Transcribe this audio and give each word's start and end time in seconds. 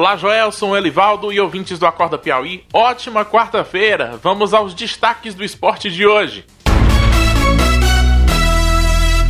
Olá, 0.00 0.16
Joelson, 0.16 0.74
Elivaldo 0.74 1.30
e 1.30 1.38
ouvintes 1.38 1.78
do 1.78 1.84
Acorda 1.84 2.16
Piauí. 2.16 2.64
Ótima 2.72 3.22
quarta-feira. 3.22 4.18
Vamos 4.22 4.54
aos 4.54 4.72
destaques 4.72 5.34
do 5.34 5.44
esporte 5.44 5.90
de 5.90 6.06
hoje. 6.06 6.46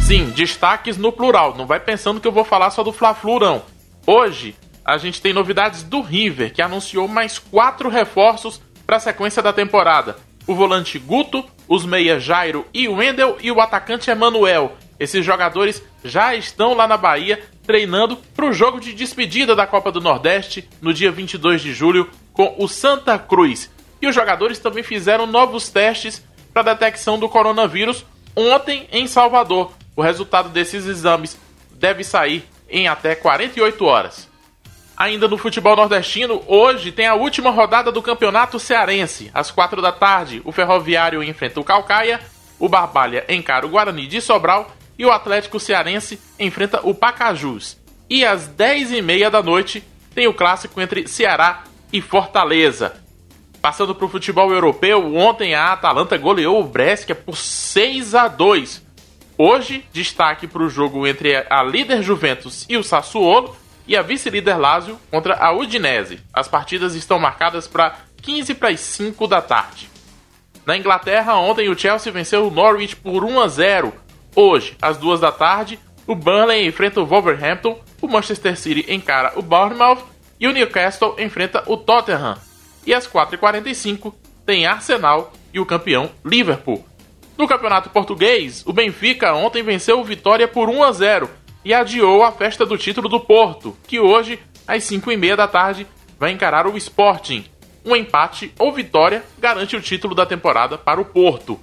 Sim, 0.00 0.30
destaques 0.30 0.96
no 0.96 1.10
plural. 1.10 1.56
Não 1.56 1.66
vai 1.66 1.80
pensando 1.80 2.20
que 2.20 2.28
eu 2.28 2.30
vou 2.30 2.44
falar 2.44 2.70
só 2.70 2.84
do 2.84 2.92
Fla-Flu, 2.92 3.40
não. 3.40 3.62
Hoje, 4.06 4.54
a 4.84 4.96
gente 4.96 5.20
tem 5.20 5.32
novidades 5.32 5.82
do 5.82 6.02
River, 6.02 6.54
que 6.54 6.62
anunciou 6.62 7.08
mais 7.08 7.36
quatro 7.36 7.88
reforços 7.88 8.62
para 8.86 8.98
a 8.98 9.00
sequência 9.00 9.42
da 9.42 9.52
temporada. 9.52 10.18
O 10.46 10.54
volante 10.54 11.00
Guto, 11.00 11.44
os 11.66 11.84
meias 11.84 12.22
Jairo 12.22 12.64
e 12.72 12.86
Wendel 12.86 13.38
e 13.42 13.50
o 13.50 13.60
atacante 13.60 14.08
Emanuel. 14.08 14.76
Esses 15.00 15.24
jogadores 15.24 15.82
já 16.04 16.36
estão 16.36 16.74
lá 16.74 16.86
na 16.86 16.96
Bahia 16.96 17.42
treinando 17.70 18.16
para 18.34 18.46
o 18.46 18.52
jogo 18.52 18.80
de 18.80 18.92
despedida 18.92 19.54
da 19.54 19.64
Copa 19.64 19.92
do 19.92 20.00
Nordeste 20.00 20.68
no 20.82 20.92
dia 20.92 21.12
22 21.12 21.62
de 21.62 21.72
julho 21.72 22.10
com 22.32 22.56
o 22.58 22.66
Santa 22.66 23.16
Cruz. 23.16 23.70
E 24.02 24.08
os 24.08 24.14
jogadores 24.14 24.58
também 24.58 24.82
fizeram 24.82 25.24
novos 25.24 25.68
testes 25.68 26.20
para 26.52 26.74
detecção 26.74 27.16
do 27.16 27.28
coronavírus 27.28 28.04
ontem 28.34 28.88
em 28.90 29.06
Salvador. 29.06 29.70
O 29.94 30.02
resultado 30.02 30.48
desses 30.48 30.84
exames 30.84 31.38
deve 31.70 32.02
sair 32.02 32.44
em 32.68 32.88
até 32.88 33.14
48 33.14 33.84
horas. 33.84 34.28
Ainda 34.96 35.28
no 35.28 35.38
futebol 35.38 35.76
nordestino, 35.76 36.42
hoje 36.48 36.90
tem 36.90 37.06
a 37.06 37.14
última 37.14 37.50
rodada 37.50 37.92
do 37.92 38.02
Campeonato 38.02 38.58
Cearense. 38.58 39.30
Às 39.32 39.52
4 39.52 39.80
da 39.80 39.92
tarde, 39.92 40.42
o 40.44 40.50
Ferroviário 40.50 41.22
enfrenta 41.22 41.60
o 41.60 41.64
Calcaia, 41.64 42.18
o 42.58 42.68
Barbalha 42.68 43.24
encara 43.28 43.64
o 43.64 43.70
Guarani 43.70 44.08
de 44.08 44.20
Sobral 44.20 44.79
e 45.00 45.04
o 45.06 45.10
Atlético 45.10 45.58
Cearense 45.58 46.20
enfrenta 46.38 46.86
o 46.86 46.94
Pacajus. 46.94 47.78
E 48.08 48.22
às 48.22 48.46
10h30 48.46 49.30
da 49.30 49.42
noite 49.42 49.82
tem 50.14 50.28
o 50.28 50.34
clássico 50.34 50.78
entre 50.78 51.08
Ceará 51.08 51.64
e 51.90 52.02
Fortaleza. 52.02 53.02
Passando 53.62 53.94
para 53.94 54.04
o 54.04 54.10
futebol 54.10 54.52
europeu, 54.52 55.16
ontem 55.16 55.54
a 55.54 55.72
Atalanta 55.72 56.18
goleou 56.18 56.60
o 56.60 56.66
Brescia 56.66 57.14
por 57.14 57.34
6 57.34 58.14
a 58.14 58.28
2. 58.28 58.82
Hoje, 59.38 59.86
destaque 59.90 60.46
para 60.46 60.62
o 60.62 60.68
jogo 60.68 61.06
entre 61.06 61.46
a 61.48 61.62
líder 61.62 62.02
Juventus 62.02 62.66
e 62.68 62.76
o 62.76 62.84
Sassuolo 62.84 63.56
e 63.88 63.96
a 63.96 64.02
vice-líder 64.02 64.58
Lazio 64.58 65.00
contra 65.10 65.34
a 65.34 65.50
Udinese. 65.50 66.20
As 66.30 66.46
partidas 66.46 66.94
estão 66.94 67.18
marcadas 67.18 67.66
para 67.66 67.96
15 68.20 68.52
para 68.52 68.68
as 68.68 68.80
5 68.80 69.26
da 69.26 69.40
tarde. 69.40 69.88
Na 70.66 70.76
Inglaterra, 70.76 71.36
ontem 71.36 71.70
o 71.70 71.78
Chelsea 71.78 72.12
venceu 72.12 72.46
o 72.46 72.50
Norwich 72.50 72.96
por 72.96 73.24
1 73.24 73.40
a 73.40 73.48
0 73.48 73.94
Hoje, 74.34 74.76
às 74.80 74.96
duas 74.96 75.20
da 75.20 75.32
tarde, 75.32 75.78
o 76.06 76.14
Burnley 76.14 76.66
enfrenta 76.66 77.00
o 77.00 77.06
Wolverhampton, 77.06 77.78
o 78.00 78.08
Manchester 78.08 78.56
City 78.56 78.92
encara 78.92 79.32
o 79.36 79.42
Bournemouth 79.42 80.02
e 80.38 80.46
o 80.46 80.52
Newcastle 80.52 81.16
enfrenta 81.18 81.62
o 81.66 81.76
Tottenham. 81.76 82.36
E 82.86 82.94
às 82.94 83.06
4h45 83.06 84.12
tem 84.46 84.66
Arsenal 84.66 85.32
e 85.52 85.60
o 85.60 85.66
campeão 85.66 86.10
Liverpool. 86.24 86.84
No 87.36 87.48
Campeonato 87.48 87.90
Português, 87.90 88.62
o 88.66 88.72
Benfica 88.72 89.34
ontem 89.34 89.62
venceu 89.62 90.00
o 90.00 90.04
Vitória 90.04 90.46
por 90.46 90.68
1 90.68 90.84
a 90.84 90.92
0 90.92 91.30
e 91.64 91.74
adiou 91.74 92.22
a 92.22 92.32
festa 92.32 92.64
do 92.66 92.78
título 92.78 93.08
do 93.08 93.20
Porto, 93.20 93.76
que 93.86 94.00
hoje, 94.00 94.38
às 94.66 94.82
5h30 94.84 95.36
da 95.36 95.48
tarde, 95.48 95.86
vai 96.18 96.32
encarar 96.32 96.66
o 96.66 96.76
Sporting. 96.76 97.44
Um 97.84 97.96
empate 97.96 98.52
ou 98.58 98.72
vitória 98.72 99.24
garante 99.38 99.74
o 99.74 99.80
título 99.80 100.14
da 100.14 100.26
temporada 100.26 100.76
para 100.76 101.00
o 101.00 101.04
Porto. 101.04 101.58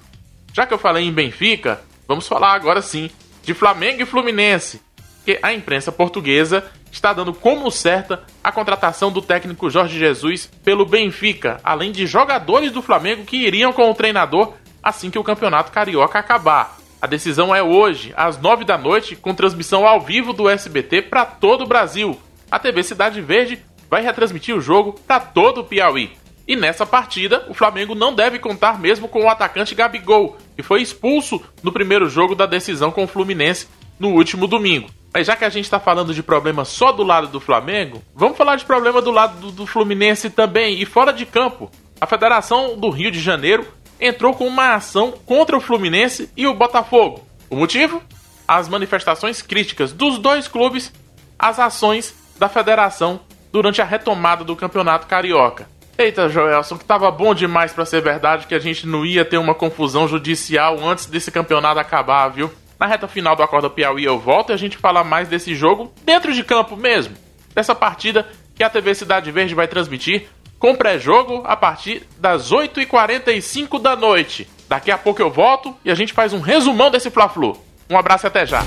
Já 0.52 0.66
que 0.66 0.74
eu 0.74 0.78
falei 0.78 1.06
em 1.06 1.12
Benfica, 1.12 1.80
Vamos 2.08 2.26
falar 2.26 2.54
agora 2.54 2.80
sim 2.80 3.10
de 3.42 3.52
Flamengo 3.52 4.02
e 4.02 4.06
Fluminense, 4.06 4.80
que 5.26 5.38
a 5.42 5.52
imprensa 5.52 5.92
portuguesa 5.92 6.64
está 6.90 7.12
dando 7.12 7.34
como 7.34 7.70
certa 7.70 8.24
a 8.42 8.50
contratação 8.50 9.12
do 9.12 9.20
técnico 9.20 9.68
Jorge 9.68 9.98
Jesus 9.98 10.50
pelo 10.64 10.86
Benfica, 10.86 11.60
além 11.62 11.92
de 11.92 12.06
jogadores 12.06 12.72
do 12.72 12.80
Flamengo 12.80 13.24
que 13.24 13.36
iriam 13.36 13.74
com 13.74 13.90
o 13.90 13.94
treinador 13.94 14.54
assim 14.82 15.10
que 15.10 15.18
o 15.18 15.24
campeonato 15.24 15.70
carioca 15.70 16.18
acabar. 16.18 16.78
A 17.00 17.06
decisão 17.06 17.54
é 17.54 17.62
hoje, 17.62 18.14
às 18.16 18.38
9 18.40 18.64
da 18.64 18.78
noite, 18.78 19.14
com 19.14 19.34
transmissão 19.34 19.86
ao 19.86 20.00
vivo 20.00 20.32
do 20.32 20.48
SBT 20.48 21.02
para 21.02 21.26
todo 21.26 21.64
o 21.64 21.66
Brasil. 21.68 22.18
A 22.50 22.58
TV 22.58 22.82
Cidade 22.82 23.20
Verde 23.20 23.62
vai 23.90 24.02
retransmitir 24.02 24.56
o 24.56 24.60
jogo 24.60 24.94
para 25.06 25.20
todo 25.20 25.60
o 25.60 25.64
Piauí. 25.64 26.12
E 26.48 26.56
nessa 26.56 26.86
partida, 26.86 27.44
o 27.46 27.52
Flamengo 27.52 27.94
não 27.94 28.14
deve 28.14 28.38
contar 28.38 28.80
mesmo 28.80 29.06
com 29.06 29.22
o 29.22 29.28
atacante 29.28 29.74
Gabigol, 29.74 30.38
que 30.56 30.62
foi 30.62 30.80
expulso 30.80 31.42
no 31.62 31.70
primeiro 31.70 32.08
jogo 32.08 32.34
da 32.34 32.46
decisão 32.46 32.90
com 32.90 33.04
o 33.04 33.06
Fluminense 33.06 33.68
no 34.00 34.14
último 34.14 34.46
domingo. 34.46 34.88
Mas 35.12 35.26
já 35.26 35.36
que 35.36 35.44
a 35.44 35.50
gente 35.50 35.66
está 35.66 35.78
falando 35.78 36.14
de 36.14 36.22
problema 36.22 36.64
só 36.64 36.90
do 36.90 37.02
lado 37.02 37.28
do 37.28 37.38
Flamengo, 37.38 38.02
vamos 38.14 38.38
falar 38.38 38.56
de 38.56 38.64
problema 38.64 39.02
do 39.02 39.10
lado 39.10 39.38
do, 39.38 39.52
do 39.52 39.66
Fluminense 39.66 40.30
também 40.30 40.80
e 40.80 40.86
fora 40.86 41.12
de 41.12 41.26
campo. 41.26 41.70
A 42.00 42.06
Federação 42.06 42.78
do 42.78 42.88
Rio 42.88 43.10
de 43.10 43.20
Janeiro 43.20 43.66
entrou 44.00 44.32
com 44.32 44.46
uma 44.46 44.74
ação 44.74 45.12
contra 45.26 45.54
o 45.54 45.60
Fluminense 45.60 46.30
e 46.34 46.46
o 46.46 46.54
Botafogo. 46.54 47.26
O 47.50 47.56
motivo? 47.56 48.02
As 48.46 48.70
manifestações 48.70 49.42
críticas 49.42 49.92
dos 49.92 50.18
dois 50.18 50.48
clubes 50.48 50.90
às 51.38 51.58
ações 51.58 52.14
da 52.38 52.48
federação 52.48 53.20
durante 53.52 53.82
a 53.82 53.84
retomada 53.84 54.44
do 54.44 54.56
Campeonato 54.56 55.06
Carioca. 55.06 55.68
Eita, 55.98 56.28
Joelson, 56.28 56.78
que 56.78 56.84
tava 56.84 57.10
bom 57.10 57.34
demais 57.34 57.72
para 57.72 57.84
ser 57.84 58.00
verdade 58.00 58.46
que 58.46 58.54
a 58.54 58.58
gente 58.60 58.86
não 58.86 59.04
ia 59.04 59.24
ter 59.24 59.36
uma 59.36 59.52
confusão 59.52 60.06
judicial 60.06 60.78
antes 60.80 61.06
desse 61.06 61.28
campeonato 61.32 61.80
acabar, 61.80 62.28
viu? 62.28 62.52
Na 62.78 62.86
reta 62.86 63.08
final 63.08 63.34
do 63.34 63.42
Acorda 63.42 63.68
Piauí 63.68 64.04
eu 64.04 64.16
volto 64.16 64.50
e 64.50 64.52
a 64.52 64.56
gente 64.56 64.78
fala 64.78 65.02
mais 65.02 65.26
desse 65.26 65.56
jogo 65.56 65.92
dentro 66.04 66.32
de 66.32 66.44
campo 66.44 66.76
mesmo. 66.76 67.16
Dessa 67.52 67.74
partida 67.74 68.28
que 68.54 68.62
a 68.62 68.70
TV 68.70 68.94
Cidade 68.94 69.32
Verde 69.32 69.56
vai 69.56 69.66
transmitir 69.66 70.28
com 70.56 70.76
pré-jogo 70.76 71.42
a 71.44 71.56
partir 71.56 72.04
das 72.16 72.52
8h45 72.52 73.82
da 73.82 73.96
noite. 73.96 74.48
Daqui 74.68 74.92
a 74.92 74.98
pouco 74.98 75.20
eu 75.20 75.30
volto 75.30 75.76
e 75.84 75.90
a 75.90 75.96
gente 75.96 76.12
faz 76.12 76.32
um 76.32 76.40
resumão 76.40 76.92
desse 76.92 77.10
Fla-Flu. 77.10 77.60
Um 77.90 77.98
abraço 77.98 78.24
e 78.24 78.28
até 78.28 78.46
já. 78.46 78.62